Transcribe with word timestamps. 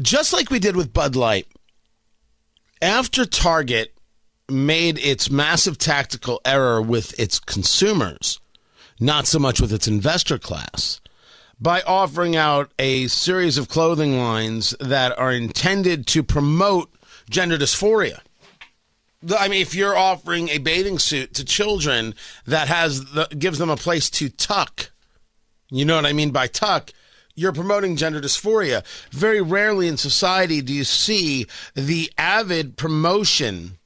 Just 0.00 0.32
like 0.32 0.50
we 0.50 0.58
did 0.58 0.76
with 0.76 0.92
Bud 0.92 1.16
Light, 1.16 1.46
after 2.82 3.24
Target 3.24 3.94
made 4.48 4.98
its 4.98 5.30
massive 5.30 5.78
tactical 5.78 6.40
error 6.44 6.82
with 6.82 7.18
its 7.18 7.38
consumers, 7.38 8.38
not 9.00 9.26
so 9.26 9.38
much 9.38 9.60
with 9.60 9.72
its 9.72 9.88
investor 9.88 10.38
class, 10.38 11.00
by 11.58 11.80
offering 11.82 12.36
out 12.36 12.70
a 12.78 13.06
series 13.06 13.56
of 13.56 13.68
clothing 13.68 14.18
lines 14.18 14.74
that 14.80 15.18
are 15.18 15.32
intended 15.32 16.06
to 16.08 16.22
promote 16.22 16.92
gender 17.30 17.56
dysphoria. 17.56 18.20
I 19.36 19.48
mean, 19.48 19.62
if 19.62 19.74
you're 19.74 19.96
offering 19.96 20.50
a 20.50 20.58
bathing 20.58 20.98
suit 20.98 21.32
to 21.34 21.44
children 21.44 22.14
that 22.46 22.68
has 22.68 23.12
the, 23.12 23.26
gives 23.36 23.58
them 23.58 23.70
a 23.70 23.76
place 23.76 24.10
to 24.10 24.28
tuck, 24.28 24.90
you 25.70 25.84
know 25.84 25.96
what 25.96 26.06
I 26.06 26.12
mean 26.12 26.30
by 26.30 26.46
tuck. 26.46 26.92
You're 27.36 27.52
promoting 27.52 27.96
gender 27.96 28.20
dysphoria. 28.20 28.82
Very 29.10 29.42
rarely 29.42 29.86
in 29.86 29.98
society 29.98 30.62
do 30.62 30.72
you 30.72 30.84
see 30.84 31.46
the 31.74 32.10
avid 32.16 32.76
promotion 32.76 33.78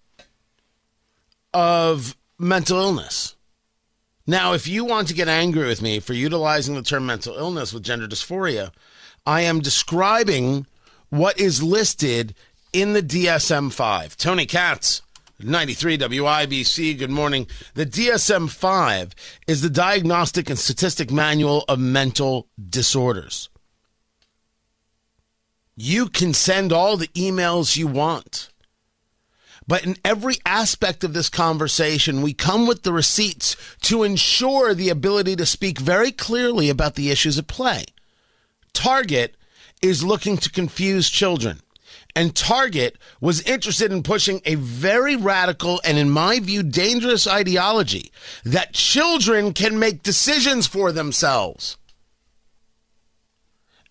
of 1.53 2.17
mental 2.39 2.79
illness. 2.79 3.35
Now, 4.27 4.53
if 4.53 4.69
you 4.69 4.85
want 4.85 5.09
to 5.09 5.15
get 5.15 5.27
angry 5.27 5.67
with 5.67 5.83
me 5.83 5.99
for 5.99 6.13
utilizing 6.13 6.77
the 6.77 6.83
term 6.83 7.07
mental 7.07 7.37
illness 7.37 7.73
with 7.73 7.83
gender 7.83 8.07
dysphoria, 8.07 8.71
I 9.27 9.41
am 9.41 9.59
describing 9.59 10.67
what 11.09 11.39
is 11.39 11.63
listed 11.63 12.35
in 12.73 12.93
the 12.93 13.03
DSM 13.03 13.73
5. 13.73 14.17
Tony 14.17 14.47
Katz, 14.47 15.03
93 15.45 15.99
WIBC, 15.99 16.99
good 16.99 17.11
morning. 17.11 17.47
The 17.75 17.87
DSM 17.87 18.51
5 18.51 19.15
is 19.47 19.63
the 19.63 19.71
Diagnostic 19.71 20.51
and 20.51 20.59
Statistic 20.59 21.11
Manual 21.11 21.65
of 21.69 21.79
Mental 21.79 22.49
Disorders. 22.69 23.49
You 25.77 26.09
can 26.09 26.35
send 26.35 26.73
all 26.73 26.97
the 26.97 27.09
emails 27.09 27.77
you 27.77 27.87
want. 27.87 28.51
But 29.67 29.85
in 29.87 29.97
every 30.05 30.37
aspect 30.45 31.05
of 31.05 31.13
this 31.13 31.29
conversation, 31.29 32.23
we 32.23 32.35
come 32.35 32.67
with 32.67 32.83
the 32.83 32.93
receipts 32.93 33.57
to 33.83 34.03
ensure 34.03 34.75
the 34.75 34.89
ability 34.89 35.37
to 35.37 35.47
speak 35.47 35.79
very 35.79 36.13
clearly 36.13 36.69
about 36.69 36.97
the 36.97 37.11
issues 37.11 37.39
at 37.39 37.47
play. 37.47 37.85
Target 38.73 39.37
is 39.81 40.05
looking 40.05 40.37
to 40.39 40.51
confuse 40.51 41.09
children. 41.09 41.61
And 42.17 42.35
Target 42.35 42.99
was 43.21 43.43
interested 43.43 43.93
in 43.93 44.03
pushing 44.03 44.41
a 44.45 44.57
very 44.57 45.17
radical 45.17 45.81
and, 45.85 45.97
in 45.97 46.11
my 46.11 46.41
view, 46.41 46.63
dangerous 46.63 47.27
ideology 47.27 48.11
that 48.45 48.73
children 48.73 49.53
can 49.53 49.79
make 49.79 50.03
decisions 50.03 50.67
for 50.67 50.93
themselves. 50.93 51.77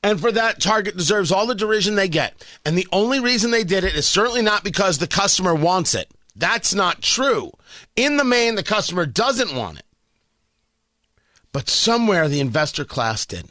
And 0.01 0.19
for 0.19 0.31
that, 0.31 0.61
Target 0.61 0.95
deserves 0.95 1.31
all 1.31 1.45
the 1.45 1.55
derision 1.55 1.95
they 1.95 2.07
get. 2.07 2.45
And 2.65 2.77
the 2.77 2.87
only 2.91 3.19
reason 3.19 3.51
they 3.51 3.63
did 3.63 3.83
it 3.83 3.95
is 3.95 4.07
certainly 4.07 4.41
not 4.41 4.63
because 4.63 4.97
the 4.97 5.07
customer 5.07 5.53
wants 5.53 5.93
it. 5.93 6.09
That's 6.35 6.73
not 6.73 7.01
true. 7.01 7.51
In 7.95 8.17
the 8.17 8.23
main, 8.23 8.55
the 8.55 8.63
customer 8.63 9.05
doesn't 9.05 9.53
want 9.53 9.79
it. 9.79 9.85
But 11.51 11.67
somewhere 11.67 12.29
the 12.29 12.39
investor 12.39 12.85
class 12.85 13.25
did. 13.25 13.49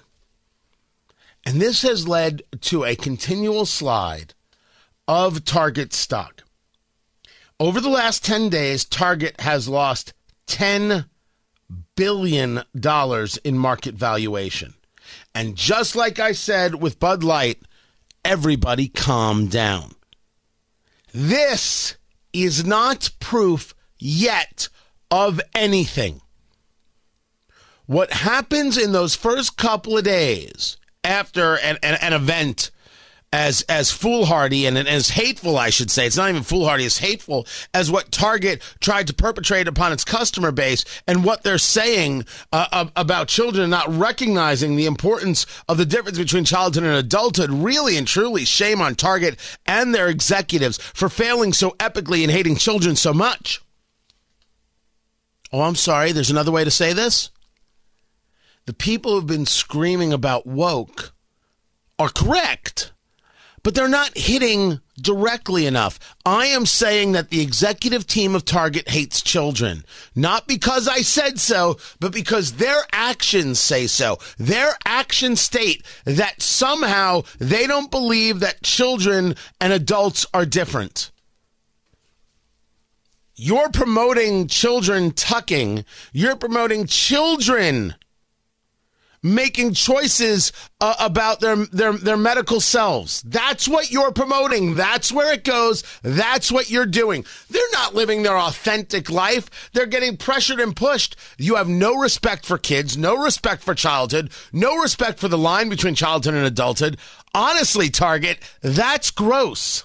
And 1.45 1.61
this 1.61 1.83
has 1.83 2.09
led 2.09 2.43
to 2.63 2.85
a 2.85 2.97
continual 2.97 3.67
slide 3.67 4.35
of 5.09 5.45
Target 5.45 5.95
stock. 5.95 6.43
Over 7.59 7.81
the 7.81 7.89
last 7.89 8.25
10 8.25 8.51
days, 8.51 8.85
Target 8.85 9.41
has 9.41 9.67
lost 9.69 10.13
$10 10.47 11.07
billion 11.97 12.63
in 13.45 13.59
market 13.59 13.95
valuation. 13.95 14.75
And 15.35 15.57
just 15.57 15.97
like 15.97 16.21
I 16.21 16.33
said 16.33 16.77
with 16.77 17.01
Bud 17.01 17.25
Light, 17.25 17.59
everybody 18.25 18.89
calm 18.89 19.49
down. 19.49 19.95
This 21.13 21.97
is 22.33 22.65
not 22.65 23.11
proof 23.19 23.75
yet 23.99 24.69
of 25.11 25.41
anything. 25.55 26.21
What 27.87 28.13
happens 28.13 28.77
in 28.77 28.93
those 28.93 29.15
first 29.15 29.57
couple 29.57 29.97
of 29.97 30.05
days 30.05 30.77
after 31.03 31.57
an, 31.57 31.79
an, 31.83 31.97
an 32.03 32.13
event 32.13 32.71
as 33.33 33.63
as 33.69 33.91
foolhardy 33.91 34.67
and, 34.67 34.79
and 34.79 34.89
as 34.89 35.11
hateful, 35.11 35.59
I 35.59 35.71
should 35.71 35.91
say. 35.91 36.07
It's 36.07 36.17
not 36.17 36.31
even 36.31 36.43
foolhardy; 36.43 36.85
it's 36.85 36.99
hateful 36.99 37.47
as 37.75 37.91
what 37.91 38.11
Target 38.11 38.63
tried 38.81 39.07
to 39.09 39.15
perpetrate 39.15 39.69
upon 39.69 39.93
its 39.93 40.05
customer 40.05 40.51
base 40.51 40.85
and 41.07 41.25
what 41.25 41.43
they're 41.43 41.59
saying 41.59 42.25
uh, 42.53 42.87
about 42.97 43.29
children 43.29 43.71
not 43.71 43.89
recognizing 43.89 44.77
the 44.77 44.87
importance 44.87 45.47
of 45.69 45.77
the 45.77 45.87
difference 45.87 46.19
between 46.19 46.45
childhood 46.45 46.85
and 46.85 46.95
adulthood. 46.95 47.51
Really 47.51 47.97
and 47.97 48.07
truly, 48.07 48.45
shame 48.45 48.81
on 48.81 48.95
Target 48.95 49.39
and 49.67 49.95
their 49.95 50.09
executives 50.09 50.79
for 50.79 51.09
failing 51.09 51.53
so 51.53 51.71
epically 51.73 52.23
and 52.23 52.33
hating 52.33 52.57
children 52.57 52.97
so 52.97 53.13
much. 53.13 53.61
Oh, 55.53 55.63
I'm 55.63 55.77
sorry. 55.77 56.13
There's 56.13 56.31
another 56.31 56.53
way 56.53 56.65
to 56.65 56.71
say 56.71 56.93
this. 56.93 57.31
The 58.67 58.75
people 58.75 59.13
who've 59.13 59.27
been 59.27 59.47
screaming 59.47 60.13
about 60.13 60.47
woke 60.47 61.13
are 61.99 62.11
correct 62.11 62.93
but 63.69 63.75
they're 63.75 63.87
not 63.87 64.17
hitting 64.17 64.81
directly 64.99 65.67
enough. 65.67 66.01
I 66.25 66.47
am 66.47 66.65
saying 66.65 67.13
that 67.13 67.29
the 67.29 67.43
executive 67.43 68.07
team 68.07 68.35
of 68.35 68.47
Target 68.47 68.89
hates 68.89 69.21
children, 69.21 69.85
not 70.15 70.49
because 70.49 70.89
I 70.89 71.03
said 71.03 71.39
so, 71.39 71.77
but 72.01 72.11
because 72.11 72.53
their 72.53 72.85
actions 72.95 73.61
say 73.61 73.87
so. 73.87 74.21
Their 74.39 74.71
actions 74.87 75.43
state 75.43 75.83
that 76.07 76.41
somehow 76.41 77.25
they 77.39 77.67
don't 77.67 77.91
believe 77.91 78.41
that 78.41 78.63
children 78.63 79.35
and 79.61 79.71
adults 79.71 80.25
are 80.33 80.47
different. 80.47 81.11
You're 83.37 83.69
promoting 83.69 84.47
children 84.47 85.11
tucking. 85.11 85.85
You're 86.15 86.37
promoting 86.37 86.87
children 86.87 87.97
making 89.23 89.75
choices 89.75 90.53
uh, 90.81 90.95
about 91.01 91.41
their, 91.41 91.57
their 91.67 91.93
their 91.93 92.17
medical 92.17 92.61
selves. 92.61 93.23
That's 93.23 93.67
what 93.67 93.91
you're 93.91 94.13
promoting. 94.13 94.75
That's 94.75 95.13
where 95.13 95.33
it 95.33 95.45
goes. 95.45 95.83
That's 96.03 96.53
what 96.53 96.71
you're 96.71 96.87
doing. 96.87 97.25
They're 97.51 97.63
not 97.73 97.95
living 97.95 98.23
their 98.23 98.39
authentic 98.39 99.11
life. 99.11 99.71
They're 99.73 99.87
getting 99.87 100.17
pressured 100.17 100.61
and 100.61 100.75
pushed. 100.75 101.17
You 101.39 101.57
have 101.57 101.69
no 101.69 101.97
respect 101.97 102.47
for 102.47 102.59
kids, 102.59 102.97
no 102.97 103.17
respect 103.17 103.63
for 103.63 103.75
childhood, 103.75 104.31
no 104.53 104.77
respect 104.77 105.19
for 105.19 105.29
the 105.29 105.39
line 105.39 105.69
between 105.69 105.95
childhood 105.95 106.35
and 106.35 106.47
adulthood. 106.47 106.99
Honestly, 107.35 107.91
Target, 107.91 108.39
that's 108.63 109.11
gross. 109.11 109.85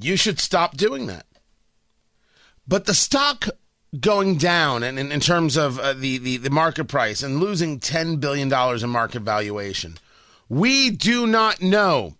You 0.00 0.16
should 0.16 0.40
stop 0.40 0.76
doing 0.76 1.06
that. 1.06 1.26
But 2.66 2.86
the 2.86 2.94
stock 2.94 3.48
going 3.98 4.36
down 4.36 4.82
and 4.82 4.98
in, 4.98 5.12
in, 5.12 5.20
terms 5.20 5.56
of 5.56 5.78
uh, 5.78 5.92
the, 5.92 6.18
the, 6.18 6.38
the 6.38 6.50
market 6.50 6.84
price 6.84 7.22
and 7.22 7.40
losing 7.40 7.78
$10 7.78 8.18
billion 8.20 8.52
in 8.52 8.90
market 8.90 9.20
valuation. 9.20 9.98
We 10.48 10.90
do 10.90 11.26
not 11.26 11.60
know 11.60 12.14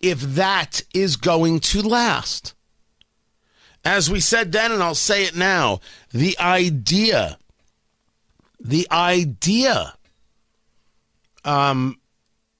if 0.00 0.20
that 0.20 0.82
is 0.92 1.16
going 1.16 1.60
to 1.60 1.82
last. 1.82 2.54
As 3.84 4.10
we 4.10 4.20
said 4.20 4.52
then, 4.52 4.72
and 4.72 4.82
I'll 4.82 4.94
say 4.94 5.24
it 5.24 5.34
now, 5.34 5.80
the 6.12 6.38
idea, 6.38 7.38
the 8.60 8.86
idea 8.90 9.94
um, 11.44 11.98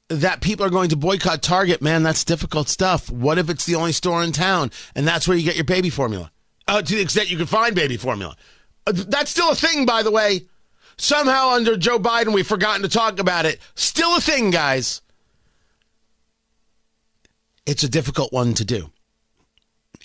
that 0.09 0.41
people 0.41 0.65
are 0.65 0.71
going 0.71 0.89
to 0.91 0.97
boycott 0.97 1.43
Target, 1.43 1.83
man, 1.83 2.03
that's 2.03 2.25
difficult 2.25 2.69
stuff. 2.69 3.11
What 3.11 3.39
if 3.39 3.51
it's 3.51 3.67
the 3.67 3.75
only 3.75 3.93
store 3.93 4.23
in 4.23 4.33
town 4.33 4.71
and 4.95 5.07
that's 5.07 5.27
where 5.27 5.37
you 5.37 5.45
get 5.45 5.57
your 5.57 5.65
baby 5.65 5.91
formula? 5.91 6.31
Uh, 6.69 6.83
to 6.83 6.95
the 6.95 7.01
extent 7.01 7.31
you 7.31 7.37
can 7.37 7.47
find 7.47 7.75
baby 7.75 7.97
formula. 7.97 8.37
Uh, 8.87 8.93
that's 8.95 9.31
still 9.31 9.51
a 9.51 9.55
thing, 9.55 9.87
by 9.87 10.03
the 10.03 10.11
way. 10.11 10.43
Somehow 10.99 11.51
under 11.51 11.77
Joe 11.77 11.99
Biden, 11.99 12.33
we've 12.33 12.47
forgotten 12.47 12.83
to 12.83 12.89
talk 12.89 13.19
about 13.19 13.45
it. 13.45 13.61
Still 13.75 14.17
a 14.17 14.21
thing, 14.21 14.51
guys. 14.51 15.03
It's 17.67 17.83
a 17.83 17.89
difficult 17.89 18.33
one 18.33 18.55
to 18.55 18.65
do. 18.65 18.91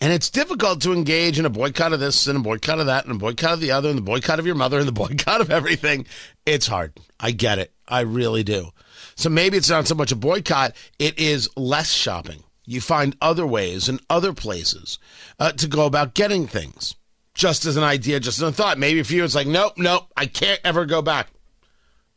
And 0.02 0.12
it's 0.12 0.31
difficult 0.31 0.81
to 0.81 0.94
engage 0.94 1.38
in 1.38 1.46
a 1.46 1.50
boycott 1.50 1.94
of 1.94 2.00
this 2.00 2.25
and 2.25 2.38
a 2.38 2.42
boycott 2.42 2.80
of 2.80 2.88
that 2.88 3.06
and 3.06 3.16
a 3.16 3.19
boycott 3.19 3.54
of 3.54 3.60
the 3.60 3.72
other 3.72 3.88
and 3.88 3.98
the 3.98 4.04
boycott 4.04 4.40
of 4.40 4.48
your 4.48 4.56
mother 4.56 4.80
and 4.80 4.88
the 4.88 4.92
boycott 4.94 5.42
of 5.42 5.52
everything. 5.52 6.08
It's 6.46 6.68
hard. 6.68 7.00
I 7.19 7.31
get 7.31 7.60
it. 7.60 7.72
I 7.88 8.02
really 8.02 8.44
do. 8.44 8.72
So 9.16 9.30
maybe 9.30 9.58
it's 9.58 9.69
not 9.69 9.88
so 9.88 9.96
much 9.96 10.12
a 10.12 10.16
boycott, 10.16 10.75
it 10.98 11.19
is 11.19 11.50
less 11.56 11.92
shopping. 11.92 12.44
You 12.72 12.80
find 12.80 13.18
other 13.20 13.46
ways 13.46 13.90
and 13.90 14.00
other 14.10 14.32
places 14.32 14.98
uh, 15.38 15.52
to 15.52 15.68
go 15.68 15.86
about 15.86 16.14
getting 16.14 16.48
things. 16.48 16.96
Just 17.34 17.66
as 17.66 17.76
an 17.76 17.84
idea, 17.84 18.22
just 18.22 18.38
as 18.38 18.48
a 18.48 18.52
thought. 18.54 18.78
Maybe 18.78 19.04
for 19.04 19.14
you, 19.14 19.26
it's 19.26 19.36
like, 19.36 19.46
nope, 19.46 19.74
nope, 19.76 20.08
I 20.16 20.26
can't 20.26 20.62
ever 20.64 20.86
go 20.86 21.02
back. 21.02 21.28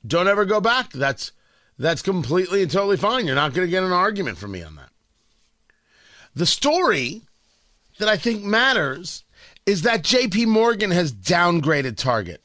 Don't 0.07 0.29
ever 0.29 0.45
go 0.45 0.61
back. 0.61 0.93
That's 0.93 1.33
that's 1.77 2.03
completely 2.03 2.63
and 2.63 2.71
totally 2.71 2.97
fine. 2.97 3.27
You're 3.27 3.35
not 3.35 3.53
going 3.53 3.67
to 3.67 3.71
get 3.71 3.83
an 3.83 3.91
argument 3.91 4.39
from 4.39 4.53
me 4.53 4.63
on 4.63 4.77
that. 4.77 4.91
The 6.37 6.47
story 6.47 7.23
that 7.99 8.09
I 8.09 8.17
think 8.17 8.45
matters 8.45 9.25
is 9.67 9.83
that 9.83 10.05
JP 10.05 10.47
Morgan 10.47 10.93
has 10.93 11.13
downgraded 11.13 11.97
Target. 11.97 12.43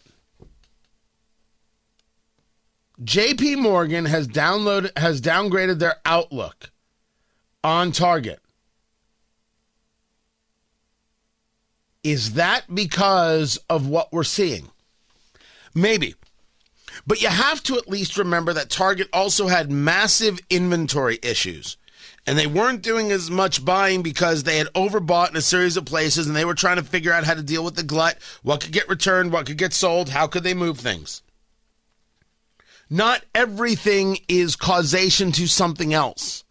JP 3.03 3.59
Morgan 3.59 4.05
has 4.05 4.27
downloaded 4.27 4.97
has 4.97 5.21
downgraded 5.21 5.77
their 5.77 5.97
outlook 6.05 6.71
on 7.63 7.91
Target. 7.91 8.39
Is 12.03 12.33
that 12.33 12.73
because 12.73 13.57
of 13.69 13.87
what 13.87 14.13
we're 14.13 14.23
seeing? 14.23 14.69
Maybe. 15.75 16.15
But 17.05 17.21
you 17.21 17.27
have 17.27 17.61
to 17.63 17.77
at 17.77 17.89
least 17.89 18.17
remember 18.17 18.53
that 18.53 18.69
Target 18.69 19.09
also 19.13 19.47
had 19.47 19.71
massive 19.71 20.39
inventory 20.49 21.19
issues. 21.21 21.77
And 22.25 22.37
they 22.37 22.47
weren't 22.47 22.81
doing 22.81 23.11
as 23.11 23.31
much 23.31 23.65
buying 23.65 24.01
because 24.03 24.43
they 24.43 24.57
had 24.57 24.67
overbought 24.73 25.31
in 25.31 25.35
a 25.35 25.41
series 25.41 25.77
of 25.77 25.85
places 25.85 26.27
and 26.27 26.35
they 26.35 26.45
were 26.45 26.53
trying 26.53 26.77
to 26.77 26.83
figure 26.83 27.11
out 27.11 27.23
how 27.23 27.33
to 27.33 27.41
deal 27.41 27.63
with 27.63 27.75
the 27.75 27.83
glut, 27.83 28.17
what 28.43 28.61
could 28.61 28.71
get 28.71 28.89
returned, 28.89 29.31
what 29.31 29.45
could 29.45 29.57
get 29.57 29.73
sold, 29.73 30.09
how 30.09 30.27
could 30.27 30.43
they 30.43 30.53
move 30.53 30.79
things. 30.79 31.23
Not 32.89 33.23
everything 33.33 34.17
is 34.27 34.55
causation 34.55 35.31
to 35.33 35.47
something 35.47 35.93
else. 35.93 36.43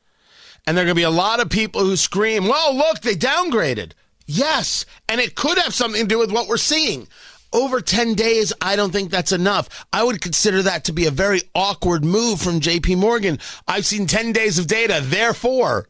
And 0.69 0.77
there 0.77 0.85
are 0.85 0.89
going 0.89 0.97
to 0.97 1.01
be 1.01 1.03
a 1.05 1.11
lot 1.11 1.41
of 1.41 1.49
people 1.49 1.81
who 1.81 1.97
scream, 1.97 2.47
well, 2.47 2.77
look, 2.77 3.01
they 3.01 3.15
downgraded. 3.15 3.93
Yes. 4.27 4.85
And 5.09 5.19
it 5.19 5.35
could 5.35 5.57
have 5.57 5.73
something 5.73 6.03
to 6.03 6.07
do 6.07 6.19
with 6.19 6.31
what 6.31 6.47
we're 6.47 6.59
seeing. 6.59 7.09
Over 7.55 7.81
10 7.81 8.13
days, 8.13 8.53
I 8.61 8.77
don't 8.77 8.93
think 8.93 9.11
that's 9.11 9.33
enough. 9.33 9.87
I 9.95 10.05
would 10.05 10.21
consider 10.21 10.61
that 10.61 10.85
to 10.85 10.93
be 10.93 11.07
a 11.07 11.11
very 11.11 11.41
awkward 11.55 12.05
move 12.05 12.43
from 12.43 12.61
JP 12.61 12.99
Morgan. 12.99 13.39
I've 13.67 13.87
seen 13.87 14.07
10 14.07 14.33
days 14.33 14.59
of 14.59 14.67
data. 14.67 15.01
Therefore, 15.03 15.89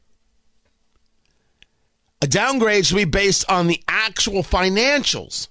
a 2.23 2.29
downgrade 2.29 2.87
should 2.87 2.99
be 2.99 3.05
based 3.05 3.51
on 3.51 3.67
the 3.67 3.83
actual 3.89 4.45
financials, 4.45 5.49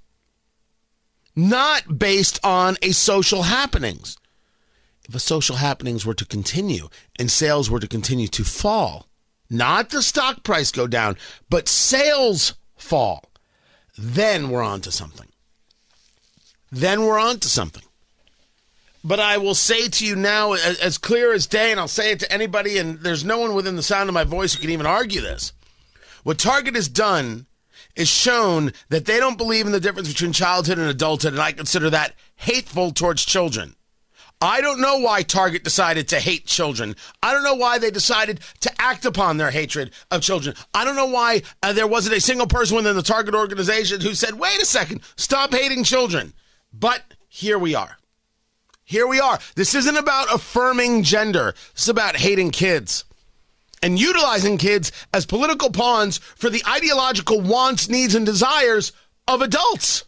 not 1.36 2.00
based 2.00 2.40
on 2.46 2.78
a 2.82 2.94
social 2.94 3.44
happenings 3.44 4.16
if 5.08 5.16
a 5.16 5.20
social 5.20 5.58
happenings 5.58 6.06
were 6.06 6.14
to 6.14 6.26
continue 6.26 6.90
and 7.18 7.32
sales 7.32 7.70
were 7.70 7.80
to 7.80 7.88
continue 7.88 8.28
to 8.28 8.44
fall, 8.44 9.07
not 9.50 9.90
the 9.90 10.02
stock 10.02 10.44
price 10.44 10.72
go 10.72 10.88
down, 10.88 11.18
but 11.50 11.68
sales 11.68 12.54
fall, 12.76 13.24
then 13.98 14.50
we're 14.50 14.62
on 14.64 14.82
to 14.82 14.92
something. 14.92 15.28
Then 16.72 17.04
we're 17.04 17.20
on 17.20 17.40
to 17.40 17.48
something. 17.48 17.84
But 19.04 19.20
I 19.22 19.38
will 19.38 19.56
say 19.56 19.88
to 19.88 20.06
you 20.06 20.18
now, 20.18 20.54
as, 20.54 20.98
clear 20.98 21.32
as 21.34 21.48
day, 21.48 21.72
and 21.72 21.80
I'll 21.80 21.88
say 21.88 22.12
it 22.12 22.20
to 22.20 22.32
anybody, 22.32 22.78
and 22.78 23.00
there's 23.00 23.24
no 23.24 23.38
one 23.38 23.54
within 23.54 23.78
the 23.78 23.84
sound 23.84 24.10
of 24.10 24.14
my 24.14 24.26
voice 24.26 24.54
who 24.54 24.62
can 24.62 24.70
even 24.70 24.86
argue 24.86 25.22
this. 25.22 25.54
What 26.24 26.38
Target 26.38 26.76
has 26.76 26.90
done 26.90 27.46
is 27.96 28.10
shown 28.10 28.74
that 28.90 29.06
they 29.06 29.18
don't 29.18 29.38
believe 29.38 29.66
in 29.66 29.72
the 29.72 29.80
difference 29.80 30.10
between 30.10 30.34
childhood 30.34 30.78
and 30.78 30.90
adulthood, 30.90 31.32
and 31.32 31.42
I 31.42 31.54
consider 31.54 31.90
that 31.90 32.16
hateful 32.36 32.92
towards 32.92 33.24
children. 33.24 33.77
I 34.40 34.62
don't 34.62 34.80
know 34.80 34.98
why 34.98 35.24
Target 35.24 35.64
decided 35.64 36.08
to 36.10 36.20
hate 36.20 36.46
children. 36.46 36.96
I 37.24 37.34
don't 37.34 37.44
know 37.44 37.56
why 37.56 37.80
they 37.80 37.90
decided 37.90 38.40
to 38.62 38.72
act 38.80 39.06
upon 39.06 39.38
their 39.38 39.50
hatred 39.50 39.92
of 40.12 40.22
children. 40.22 40.56
I 40.74 40.86
don't 40.86 40.96
know 40.96 41.08
why 41.08 41.42
uh, 41.64 41.74
there 41.74 41.88
wasn't 41.88 42.18
a 42.18 42.22
single 42.22 42.46
person 42.46 42.76
within 42.76 42.96
the 42.96 43.02
Target 43.02 43.34
organization 43.34 44.02
who 44.02 44.14
said, 44.14 44.40
wait 44.40 44.62
a 44.62 44.66
second, 44.66 45.02
stop 45.16 45.54
hating 45.54 45.84
children. 45.84 46.34
But 46.72 47.02
here 47.28 47.58
we 47.58 47.74
are. 47.74 47.98
Here 48.84 49.08
we 49.08 49.20
are. 49.20 49.40
This 49.56 49.74
isn't 49.74 49.98
about 49.98 50.34
affirming 50.34 51.04
gender, 51.04 51.56
this 51.74 51.84
is 51.84 51.90
about 51.90 52.16
hating 52.16 52.52
kids 52.52 53.06
and 53.82 54.00
utilizing 54.00 54.58
kids 54.58 54.92
as 55.14 55.26
political 55.26 55.72
pawns 55.72 56.18
for 56.18 56.50
the 56.50 56.64
ideological 56.68 57.42
wants, 57.42 57.90
needs, 57.90 58.16
and 58.16 58.26
desires 58.26 58.92
of 59.28 59.42
adults. 59.42 60.04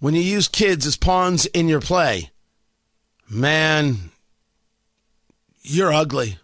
When 0.00 0.14
you 0.14 0.22
use 0.22 0.48
kids 0.48 0.86
as 0.86 0.96
pawns 0.96 1.46
in 1.46 1.68
your 1.68 1.80
play, 1.80 2.31
Man, 3.34 4.10
you're 5.62 5.90
ugly. 5.90 6.36